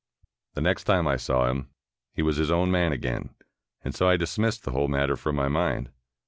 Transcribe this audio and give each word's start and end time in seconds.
The 0.55 0.61
next 0.61 0.85
time 0.85 1.07
I 1.07 1.15
saw 1.15 1.47
him, 1.47 1.69
he 2.15 2.23
was 2.23 2.37
his 2.37 2.49
own 2.49 2.71
man 2.71 2.91
again, 2.91 3.35
and 3.83 3.93
so 3.93 4.09
I 4.09 4.17
dismissed 4.17 4.63
the 4.63 4.71
whole 4.71 4.87
matter 4.87 5.15
from 5.15 5.35
my 5.35 5.47
mind. 5.47 5.91